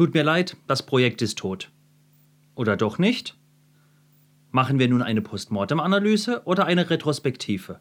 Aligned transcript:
Tut 0.00 0.14
mir 0.14 0.22
leid, 0.22 0.56
das 0.66 0.86
Projekt 0.86 1.20
ist 1.20 1.36
tot. 1.36 1.70
Oder 2.54 2.78
doch 2.78 2.96
nicht? 2.96 3.36
Machen 4.50 4.78
wir 4.78 4.88
nun 4.88 5.02
eine 5.02 5.20
Postmortem-Analyse 5.20 6.40
oder 6.46 6.64
eine 6.64 6.88
Retrospektive? 6.88 7.80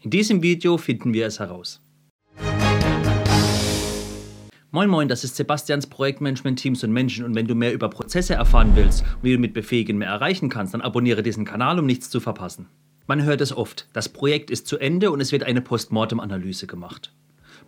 In 0.00 0.10
diesem 0.10 0.42
Video 0.42 0.76
finden 0.76 1.14
wir 1.14 1.24
es 1.24 1.38
heraus. 1.38 1.80
Moin 4.72 4.90
Moin, 4.90 5.06
das 5.06 5.22
ist 5.22 5.36
Sebastians 5.36 5.86
Projektmanagement 5.86 6.58
Teams 6.58 6.82
und 6.82 6.90
Menschen 6.90 7.24
und 7.24 7.36
wenn 7.36 7.46
du 7.46 7.54
mehr 7.54 7.72
über 7.72 7.88
Prozesse 7.88 8.34
erfahren 8.34 8.72
willst 8.74 9.02
und 9.02 9.22
wie 9.22 9.32
du 9.34 9.38
mit 9.38 9.54
Befähigen 9.54 9.98
mehr 9.98 10.08
erreichen 10.08 10.48
kannst, 10.48 10.74
dann 10.74 10.80
abonniere 10.80 11.22
diesen 11.22 11.44
Kanal, 11.44 11.78
um 11.78 11.86
nichts 11.86 12.10
zu 12.10 12.18
verpassen. 12.18 12.66
Man 13.06 13.22
hört 13.22 13.40
es 13.40 13.56
oft, 13.56 13.86
das 13.92 14.08
Projekt 14.08 14.50
ist 14.50 14.66
zu 14.66 14.78
Ende 14.78 15.12
und 15.12 15.20
es 15.20 15.30
wird 15.30 15.44
eine 15.44 15.60
Postmortem-Analyse 15.60 16.66
gemacht. 16.66 17.14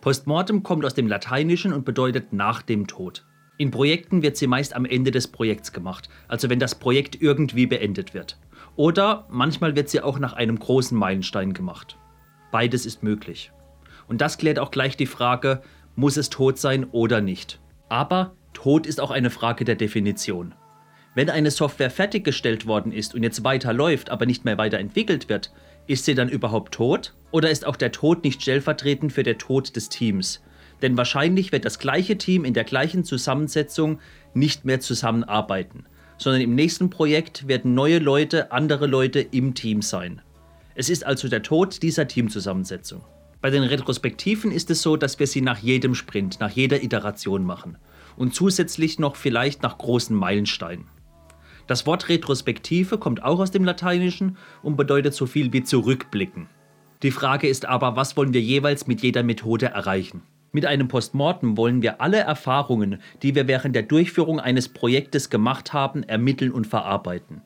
Postmortem 0.00 0.64
kommt 0.64 0.84
aus 0.84 0.94
dem 0.94 1.06
Lateinischen 1.06 1.72
und 1.72 1.84
bedeutet 1.84 2.32
nach 2.32 2.60
dem 2.60 2.88
Tod. 2.88 3.24
In 3.56 3.70
Projekten 3.70 4.22
wird 4.22 4.36
sie 4.36 4.48
meist 4.48 4.74
am 4.74 4.84
Ende 4.84 5.12
des 5.12 5.28
Projekts 5.28 5.72
gemacht, 5.72 6.08
also 6.26 6.50
wenn 6.50 6.58
das 6.58 6.74
Projekt 6.74 7.20
irgendwie 7.20 7.66
beendet 7.66 8.12
wird. 8.12 8.36
Oder 8.74 9.26
manchmal 9.30 9.76
wird 9.76 9.88
sie 9.88 10.00
auch 10.00 10.18
nach 10.18 10.32
einem 10.32 10.58
großen 10.58 10.98
Meilenstein 10.98 11.52
gemacht. 11.52 11.96
Beides 12.50 12.84
ist 12.84 13.04
möglich. 13.04 13.52
Und 14.08 14.20
das 14.20 14.38
klärt 14.38 14.58
auch 14.58 14.72
gleich 14.72 14.96
die 14.96 15.06
Frage, 15.06 15.62
muss 15.94 16.16
es 16.16 16.30
tot 16.30 16.58
sein 16.58 16.84
oder 16.84 17.20
nicht. 17.20 17.60
Aber 17.88 18.34
Tod 18.52 18.86
ist 18.86 19.00
auch 19.00 19.12
eine 19.12 19.30
Frage 19.30 19.64
der 19.64 19.76
Definition. 19.76 20.54
Wenn 21.14 21.30
eine 21.30 21.52
Software 21.52 21.90
fertiggestellt 21.90 22.66
worden 22.66 22.90
ist 22.90 23.14
und 23.14 23.22
jetzt 23.22 23.44
weiterläuft, 23.44 24.10
aber 24.10 24.26
nicht 24.26 24.44
mehr 24.44 24.58
weiterentwickelt 24.58 25.28
wird, 25.28 25.52
ist 25.86 26.06
sie 26.06 26.16
dann 26.16 26.28
überhaupt 26.28 26.74
tot? 26.74 27.14
Oder 27.30 27.50
ist 27.50 27.64
auch 27.64 27.76
der 27.76 27.92
Tod 27.92 28.24
nicht 28.24 28.42
stellvertretend 28.42 29.12
für 29.12 29.22
den 29.22 29.38
Tod 29.38 29.76
des 29.76 29.88
Teams? 29.90 30.42
Denn 30.82 30.96
wahrscheinlich 30.96 31.52
wird 31.52 31.64
das 31.64 31.78
gleiche 31.78 32.18
Team 32.18 32.44
in 32.44 32.54
der 32.54 32.64
gleichen 32.64 33.04
Zusammensetzung 33.04 33.98
nicht 34.34 34.64
mehr 34.64 34.80
zusammenarbeiten, 34.80 35.86
sondern 36.18 36.42
im 36.42 36.54
nächsten 36.54 36.90
Projekt 36.90 37.48
werden 37.48 37.74
neue 37.74 37.98
Leute, 37.98 38.52
andere 38.52 38.86
Leute 38.86 39.20
im 39.20 39.54
Team 39.54 39.82
sein. 39.82 40.20
Es 40.74 40.90
ist 40.90 41.06
also 41.06 41.28
der 41.28 41.42
Tod 41.42 41.82
dieser 41.82 42.08
Teamzusammensetzung. 42.08 43.02
Bei 43.40 43.50
den 43.50 43.62
Retrospektiven 43.62 44.50
ist 44.50 44.70
es 44.70 44.82
so, 44.82 44.96
dass 44.96 45.18
wir 45.18 45.26
sie 45.26 45.42
nach 45.42 45.58
jedem 45.58 45.94
Sprint, 45.94 46.40
nach 46.40 46.50
jeder 46.50 46.82
Iteration 46.82 47.44
machen 47.44 47.76
und 48.16 48.34
zusätzlich 48.34 48.98
noch 48.98 49.16
vielleicht 49.16 49.62
nach 49.62 49.78
großen 49.78 50.16
Meilensteinen. 50.16 50.86
Das 51.66 51.86
Wort 51.86 52.08
Retrospektive 52.08 52.98
kommt 52.98 53.22
auch 53.22 53.40
aus 53.40 53.50
dem 53.50 53.64
Lateinischen 53.64 54.36
und 54.62 54.76
bedeutet 54.76 55.14
so 55.14 55.26
viel 55.26 55.52
wie 55.52 55.62
zurückblicken. 55.62 56.48
Die 57.02 57.10
Frage 57.10 57.48
ist 57.48 57.66
aber, 57.66 57.96
was 57.96 58.16
wollen 58.16 58.32
wir 58.32 58.40
jeweils 58.40 58.86
mit 58.86 59.02
jeder 59.02 59.22
Methode 59.22 59.66
erreichen? 59.66 60.22
Mit 60.54 60.66
einem 60.66 60.86
Postmortem 60.86 61.56
wollen 61.56 61.82
wir 61.82 62.00
alle 62.00 62.18
Erfahrungen, 62.18 63.00
die 63.22 63.34
wir 63.34 63.48
während 63.48 63.74
der 63.74 63.82
Durchführung 63.82 64.38
eines 64.38 64.68
Projektes 64.68 65.28
gemacht 65.28 65.72
haben, 65.72 66.04
ermitteln 66.04 66.52
und 66.52 66.68
verarbeiten. 66.68 67.42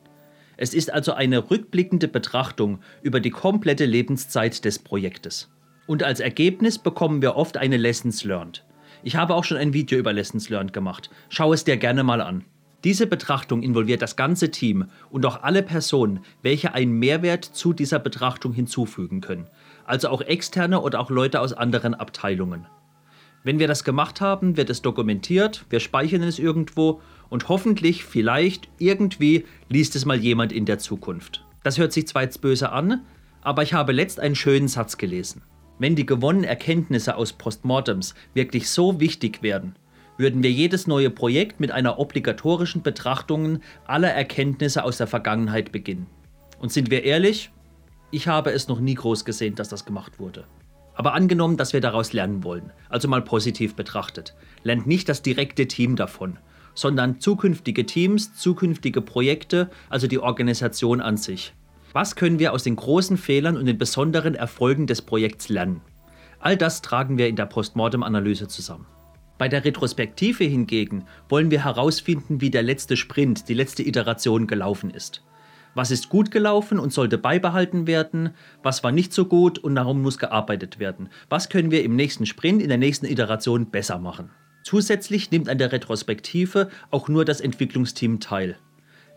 Es 0.58 0.74
ist 0.74 0.92
also 0.92 1.14
eine 1.14 1.50
rückblickende 1.50 2.06
Betrachtung 2.06 2.80
über 3.00 3.20
die 3.20 3.30
komplette 3.30 3.86
Lebenszeit 3.86 4.62
des 4.62 4.78
Projektes. 4.78 5.48
Und 5.86 6.02
als 6.02 6.20
Ergebnis 6.20 6.78
bekommen 6.78 7.22
wir 7.22 7.34
oft 7.34 7.56
eine 7.56 7.78
Lessons 7.78 8.24
Learned. 8.24 8.66
Ich 9.02 9.16
habe 9.16 9.34
auch 9.34 9.44
schon 9.44 9.56
ein 9.56 9.72
Video 9.72 9.98
über 9.98 10.12
Lessons 10.12 10.50
Learned 10.50 10.74
gemacht. 10.74 11.08
Schau 11.30 11.54
es 11.54 11.64
dir 11.64 11.78
gerne 11.78 12.04
mal 12.04 12.20
an. 12.20 12.44
Diese 12.84 13.06
Betrachtung 13.06 13.62
involviert 13.62 14.02
das 14.02 14.16
ganze 14.16 14.50
Team 14.50 14.84
und 15.08 15.24
auch 15.24 15.42
alle 15.42 15.62
Personen, 15.62 16.20
welche 16.42 16.74
einen 16.74 16.92
Mehrwert 16.92 17.46
zu 17.46 17.72
dieser 17.72 18.00
Betrachtung 18.00 18.52
hinzufügen 18.52 19.22
können, 19.22 19.48
also 19.86 20.10
auch 20.10 20.20
externe 20.20 20.82
oder 20.82 21.00
auch 21.00 21.08
Leute 21.08 21.40
aus 21.40 21.54
anderen 21.54 21.94
Abteilungen. 21.94 22.66
Wenn 23.44 23.58
wir 23.58 23.68
das 23.68 23.84
gemacht 23.84 24.20
haben, 24.20 24.56
wird 24.56 24.68
es 24.68 24.82
dokumentiert, 24.82 25.64
wir 25.70 25.80
speichern 25.80 26.22
es 26.22 26.38
irgendwo 26.38 27.00
und 27.30 27.48
hoffentlich, 27.48 28.04
vielleicht, 28.04 28.68
irgendwie 28.78 29.44
liest 29.68 29.94
es 29.96 30.04
mal 30.04 30.18
jemand 30.18 30.52
in 30.52 30.64
der 30.64 30.78
Zukunft. 30.78 31.44
Das 31.62 31.78
hört 31.78 31.92
sich 31.92 32.08
zwar 32.08 32.22
jetzt 32.22 32.40
böse 32.40 32.72
an, 32.72 33.02
aber 33.42 33.62
ich 33.62 33.74
habe 33.74 33.92
letzt 33.92 34.20
einen 34.20 34.34
schönen 34.34 34.68
Satz 34.68 34.98
gelesen. 34.98 35.42
Wenn 35.78 35.94
die 35.94 36.06
gewonnenen 36.06 36.48
Erkenntnisse 36.48 37.16
aus 37.16 37.32
Postmortems 37.32 38.14
wirklich 38.34 38.68
so 38.68 38.98
wichtig 38.98 39.42
werden, 39.42 39.76
würden 40.16 40.42
wir 40.42 40.50
jedes 40.50 40.88
neue 40.88 41.10
Projekt 41.10 41.60
mit 41.60 41.70
einer 41.70 42.00
obligatorischen 42.00 42.82
Betrachtung 42.82 43.60
aller 43.86 44.10
Erkenntnisse 44.10 44.82
aus 44.82 44.98
der 44.98 45.06
Vergangenheit 45.06 45.70
beginnen. 45.70 46.06
Und 46.58 46.72
sind 46.72 46.90
wir 46.90 47.04
ehrlich, 47.04 47.50
ich 48.10 48.26
habe 48.26 48.50
es 48.50 48.66
noch 48.66 48.80
nie 48.80 48.94
groß 48.94 49.24
gesehen, 49.24 49.54
dass 49.54 49.68
das 49.68 49.84
gemacht 49.84 50.18
wurde. 50.18 50.44
Aber 50.98 51.14
angenommen, 51.14 51.56
dass 51.56 51.72
wir 51.72 51.80
daraus 51.80 52.12
lernen 52.12 52.42
wollen, 52.42 52.72
also 52.88 53.06
mal 53.06 53.22
positiv 53.22 53.76
betrachtet, 53.76 54.34
lernt 54.64 54.88
nicht 54.88 55.08
das 55.08 55.22
direkte 55.22 55.68
Team 55.68 55.94
davon, 55.94 56.38
sondern 56.74 57.20
zukünftige 57.20 57.86
Teams, 57.86 58.34
zukünftige 58.34 59.00
Projekte, 59.00 59.70
also 59.90 60.08
die 60.08 60.18
Organisation 60.18 61.00
an 61.00 61.16
sich. 61.16 61.54
Was 61.92 62.16
können 62.16 62.40
wir 62.40 62.52
aus 62.52 62.64
den 62.64 62.74
großen 62.74 63.16
Fehlern 63.16 63.56
und 63.56 63.66
den 63.66 63.78
besonderen 63.78 64.34
Erfolgen 64.34 64.88
des 64.88 65.00
Projekts 65.02 65.48
lernen? 65.48 65.82
All 66.40 66.56
das 66.56 66.82
tragen 66.82 67.16
wir 67.16 67.28
in 67.28 67.36
der 67.36 67.46
Postmortem-Analyse 67.46 68.48
zusammen. 68.48 68.86
Bei 69.38 69.46
der 69.46 69.64
Retrospektive 69.64 70.42
hingegen 70.42 71.04
wollen 71.28 71.52
wir 71.52 71.64
herausfinden, 71.64 72.40
wie 72.40 72.50
der 72.50 72.64
letzte 72.64 72.96
Sprint, 72.96 73.48
die 73.48 73.54
letzte 73.54 73.84
Iteration 73.86 74.48
gelaufen 74.48 74.90
ist. 74.90 75.22
Was 75.78 75.92
ist 75.92 76.08
gut 76.08 76.32
gelaufen 76.32 76.80
und 76.80 76.92
sollte 76.92 77.18
beibehalten 77.18 77.86
werden? 77.86 78.30
Was 78.64 78.82
war 78.82 78.90
nicht 78.90 79.12
so 79.12 79.26
gut 79.26 79.60
und 79.60 79.76
darum 79.76 80.02
muss 80.02 80.18
gearbeitet 80.18 80.80
werden? 80.80 81.08
Was 81.28 81.50
können 81.50 81.70
wir 81.70 81.84
im 81.84 81.94
nächsten 81.94 82.26
Sprint, 82.26 82.60
in 82.62 82.68
der 82.68 82.78
nächsten 82.78 83.06
Iteration 83.06 83.70
besser 83.70 84.00
machen? 84.00 84.30
Zusätzlich 84.64 85.30
nimmt 85.30 85.48
an 85.48 85.58
der 85.58 85.70
Retrospektive 85.70 86.68
auch 86.90 87.06
nur 87.06 87.24
das 87.24 87.40
Entwicklungsteam 87.40 88.18
teil. 88.18 88.58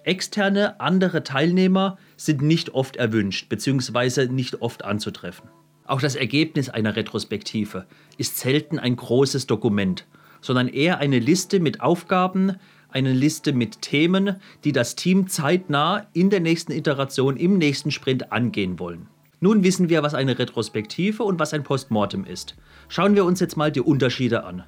Externe, 0.04 0.80
andere 0.80 1.24
Teilnehmer 1.24 1.98
sind 2.16 2.44
nicht 2.44 2.76
oft 2.76 2.96
erwünscht 2.96 3.50
bzw. 3.50 4.28
nicht 4.28 4.62
oft 4.62 4.86
anzutreffen. 4.86 5.50
Auch 5.88 6.00
das 6.00 6.14
Ergebnis 6.14 6.70
einer 6.70 6.96
Retrospektive 6.96 7.88
ist 8.20 8.38
selten 8.38 8.78
ein 8.78 8.98
großes 8.98 9.48
Dokument, 9.48 10.06
sondern 10.42 10.68
eher 10.68 11.00
eine 11.00 11.18
Liste 11.18 11.60
mit 11.60 11.82
Aufgaben, 11.82 12.58
eine 12.92 13.14
Liste 13.14 13.54
mit 13.54 13.82
Themen, 13.82 14.38
die 14.64 14.72
das 14.72 14.96
Team 14.96 15.28
zeitnah 15.28 16.08
in 16.14 16.30
der 16.30 16.40
nächsten 16.40 16.72
Iteration, 16.72 17.38
im 17.38 17.58
nächsten 17.58 17.92
Sprint 17.92 18.32
angehen 18.32 18.80
wollen. 18.80 19.08
Nun 19.40 19.64
wissen 19.64 19.90
wir, 19.90 20.04
was 20.04 20.14
eine 20.14 20.38
Retrospektive 20.38 21.24
und 21.24 21.40
was 21.40 21.54
ein 21.54 21.64
Postmortem 21.64 22.26
ist. 22.26 22.56
Schauen 22.90 23.16
wir 23.16 23.26
uns 23.26 23.40
jetzt 23.40 23.58
mal 23.58 23.72
die 23.72 23.82
Unterschiede 23.82 24.44
an. 24.44 24.64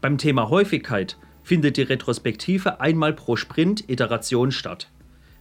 Beim 0.00 0.18
Thema 0.18 0.48
Häufigkeit 0.50 1.16
findet 1.42 1.76
die 1.76 1.82
Retrospektive 1.82 2.80
einmal 2.80 3.12
pro 3.12 3.36
Sprint-Iteration 3.36 4.52
statt 4.52 4.88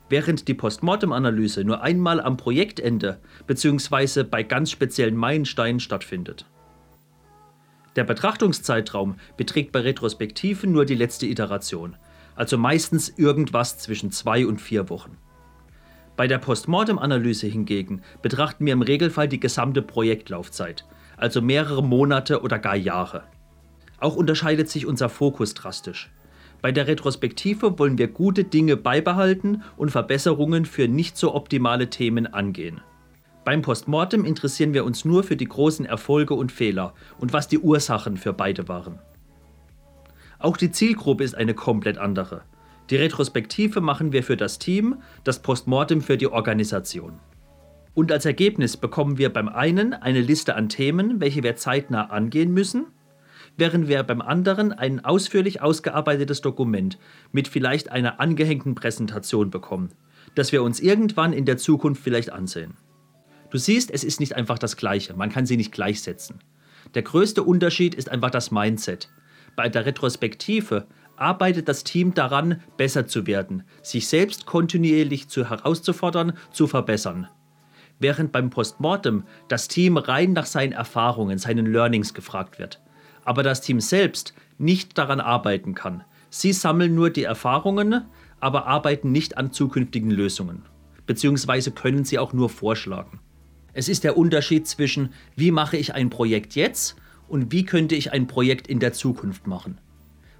während 0.09 0.47
die 0.47 0.53
Postmortem-Analyse 0.53 1.63
nur 1.63 1.81
einmal 1.81 2.21
am 2.21 2.37
Projektende 2.37 3.19
bzw. 3.45 4.23
bei 4.23 4.43
ganz 4.43 4.71
speziellen 4.71 5.15
Meilensteinen 5.15 5.79
stattfindet. 5.79 6.45
Der 7.97 8.03
Betrachtungszeitraum 8.03 9.15
beträgt 9.37 9.71
bei 9.71 9.79
Retrospektiven 9.79 10.71
nur 10.71 10.85
die 10.85 10.93
letzte 10.93 11.25
Iteration, 11.25 11.95
also 12.35 12.55
meistens 12.55 13.09
irgendwas 13.09 13.79
zwischen 13.79 14.11
zwei 14.11 14.45
und 14.45 14.61
vier 14.61 14.91
Wochen. 14.91 15.17
Bei 16.15 16.27
der 16.27 16.37
Postmortem-Analyse 16.37 17.47
hingegen 17.47 18.03
betrachten 18.21 18.67
wir 18.67 18.73
im 18.73 18.83
Regelfall 18.83 19.27
die 19.27 19.39
gesamte 19.39 19.81
Projektlaufzeit, 19.81 20.85
also 21.17 21.41
mehrere 21.41 21.83
Monate 21.83 22.43
oder 22.43 22.59
gar 22.59 22.75
Jahre. 22.75 23.23
Auch 23.99 24.15
unterscheidet 24.15 24.69
sich 24.69 24.85
unser 24.85 25.09
Fokus 25.09 25.55
drastisch. 25.55 26.11
Bei 26.61 26.71
der 26.71 26.85
Retrospektive 26.85 27.79
wollen 27.79 27.97
wir 27.97 28.09
gute 28.09 28.43
Dinge 28.43 28.77
beibehalten 28.77 29.63
und 29.75 29.89
Verbesserungen 29.89 30.65
für 30.65 30.87
nicht 30.87 31.17
so 31.17 31.33
optimale 31.33 31.89
Themen 31.89 32.27
angehen. 32.27 32.79
Beim 33.47 33.61
Postmortem 33.61 34.25
interessieren 34.25 34.73
wir 34.73 34.83
uns 34.83 35.05
nur 35.05 35.23
für 35.23 35.37
die 35.37 35.47
großen 35.47 35.85
Erfolge 35.85 36.33
und 36.33 36.51
Fehler 36.51 36.93
und 37.17 37.31
was 37.31 37.47
die 37.47 37.59
Ursachen 37.59 38.17
für 38.17 38.33
beide 38.33 38.67
waren. 38.67 38.99
Auch 40.37 40.57
die 40.57 40.69
Zielgruppe 40.69 41.23
ist 41.23 41.33
eine 41.33 41.53
komplett 41.53 41.97
andere. 41.97 42.41
Die 42.89 42.97
Retrospektive 42.97 43.79
machen 43.79 44.11
wir 44.11 44.23
für 44.23 44.35
das 44.35 44.59
Team, 44.59 44.97
das 45.23 45.41
Postmortem 45.41 46.01
für 46.01 46.17
die 46.17 46.27
Organisation. 46.27 47.21
Und 47.93 48.11
als 48.11 48.25
Ergebnis 48.25 48.75
bekommen 48.75 49.17
wir 49.17 49.31
beim 49.31 49.47
einen 49.47 49.93
eine 49.93 50.19
Liste 50.19 50.57
an 50.57 50.67
Themen, 50.67 51.21
welche 51.21 51.41
wir 51.41 51.55
zeitnah 51.55 52.09
angehen 52.09 52.53
müssen 52.53 52.87
während 53.59 53.87
wir 53.87 54.03
beim 54.03 54.21
anderen 54.21 54.71
ein 54.71 55.03
ausführlich 55.03 55.63
ausgearbeitetes 55.63 56.41
Dokument 56.41 56.99
mit 57.31 57.47
vielleicht 57.47 57.91
einer 57.91 58.19
angehängten 58.19 58.75
Präsentation 58.75 59.49
bekommen, 59.49 59.89
das 60.35 60.51
wir 60.51 60.61
uns 60.61 60.79
irgendwann 60.79 61.33
in 61.33 61.45
der 61.45 61.57
Zukunft 61.57 62.03
vielleicht 62.03 62.31
ansehen. 62.31 62.75
Du 63.49 63.57
siehst, 63.57 63.91
es 63.91 64.03
ist 64.03 64.19
nicht 64.19 64.35
einfach 64.35 64.59
das 64.59 64.77
Gleiche, 64.77 65.13
man 65.15 65.31
kann 65.31 65.45
sie 65.45 65.57
nicht 65.57 65.71
gleichsetzen. 65.71 66.39
Der 66.95 67.01
größte 67.01 67.43
Unterschied 67.43 67.95
ist 67.95 68.09
einfach 68.09 68.29
das 68.29 68.51
Mindset. 68.51 69.09
Bei 69.55 69.69
der 69.69 69.85
Retrospektive 69.85 70.87
arbeitet 71.15 71.67
das 71.67 71.83
Team 71.83 72.13
daran, 72.13 72.61
besser 72.77 73.07
zu 73.07 73.25
werden, 73.25 73.63
sich 73.81 74.07
selbst 74.07 74.45
kontinuierlich 74.45 75.27
zu 75.27 75.49
herauszufordern, 75.49 76.33
zu 76.51 76.67
verbessern. 76.67 77.27
Während 77.99 78.31
beim 78.31 78.51
Postmortem 78.51 79.23
das 79.47 79.67
Team 79.67 79.97
rein 79.97 80.33
nach 80.33 80.45
seinen 80.45 80.73
Erfahrungen, 80.73 81.39
seinen 81.39 81.65
Learnings 81.65 82.13
gefragt 82.13 82.59
wird 82.59 82.79
aber 83.27 83.43
das 83.43 83.59
Team 83.59 83.81
selbst 83.81 84.33
nicht 84.57 84.97
daran 84.97 85.19
arbeiten 85.19 85.75
kann, 85.75 86.05
Sie 86.29 86.53
sammeln 86.53 86.95
nur 86.95 87.09
die 87.09 87.23
Erfahrungen, 87.23 88.05
aber 88.39 88.67
arbeiten 88.67 89.11
nicht 89.11 89.37
an 89.37 89.51
zukünftigen 89.51 90.11
Lösungen. 90.11 90.63
Beziehungsweise 91.05 91.71
können 91.71 92.03
sie 92.03 92.19
auch 92.19 92.33
nur 92.33 92.49
vorschlagen. 92.49 93.19
Es 93.77 93.89
ist 93.89 94.03
der 94.03 94.17
Unterschied 94.17 94.67
zwischen, 94.67 95.09
wie 95.35 95.51
mache 95.51 95.77
ich 95.77 95.93
ein 95.93 96.09
Projekt 96.09 96.55
jetzt 96.55 96.95
und 97.27 97.51
wie 97.51 97.63
könnte 97.63 97.93
ich 97.93 98.11
ein 98.11 98.25
Projekt 98.25 98.67
in 98.67 98.79
der 98.79 98.91
Zukunft 98.91 99.45
machen. 99.45 99.77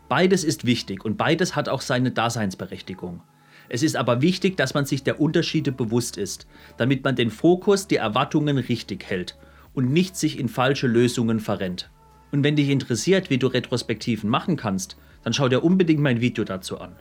Beides 0.09 0.43
ist 0.43 0.65
wichtig 0.65 1.05
und 1.05 1.17
beides 1.17 1.55
hat 1.55 1.69
auch 1.69 1.81
seine 1.81 2.09
Daseinsberechtigung. 2.09 3.21
Es 3.69 3.83
ist 3.83 3.95
aber 3.95 4.23
wichtig, 4.23 4.57
dass 4.57 4.73
man 4.73 4.87
sich 4.87 5.03
der 5.03 5.21
Unterschiede 5.21 5.71
bewusst 5.71 6.17
ist, 6.17 6.47
damit 6.77 7.03
man 7.03 7.15
den 7.15 7.29
Fokus, 7.29 7.87
die 7.87 7.97
Erwartungen 7.97 8.57
richtig 8.57 9.05
hält 9.05 9.37
und 9.75 9.93
nicht 9.93 10.15
sich 10.15 10.39
in 10.39 10.49
falsche 10.49 10.87
Lösungen 10.87 11.39
verrennt. 11.39 11.91
Und 12.31 12.43
wenn 12.43 12.55
dich 12.55 12.69
interessiert, 12.69 13.29
wie 13.29 13.37
du 13.37 13.45
Retrospektiven 13.45 14.31
machen 14.31 14.57
kannst, 14.57 14.97
dann 15.23 15.33
schau 15.33 15.47
dir 15.47 15.63
unbedingt 15.63 16.01
mein 16.01 16.21
Video 16.21 16.43
dazu 16.43 16.79
an. 16.79 16.95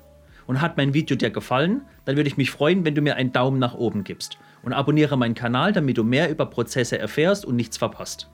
Und 0.46 0.60
hat 0.60 0.76
mein 0.76 0.94
Video 0.94 1.16
dir 1.16 1.31
gefallen, 1.31 1.82
dann 2.04 2.16
würde 2.16 2.28
ich 2.28 2.37
mich 2.37 2.50
freuen, 2.50 2.84
wenn 2.84 2.94
du 2.94 3.02
mir 3.02 3.16
einen 3.16 3.32
Daumen 3.32 3.58
nach 3.58 3.75
oben 3.75 4.04
gibst 4.04 4.38
und 4.62 4.72
abonniere 4.72 5.16
meinen 5.16 5.34
Kanal, 5.34 5.72
damit 5.72 5.98
du 5.98 6.04
mehr 6.04 6.31
über 6.31 6.46
Prozesse 6.46 6.98
erfährst 6.98 7.44
und 7.44 7.56
nichts 7.56 7.76
verpasst. 7.76 8.28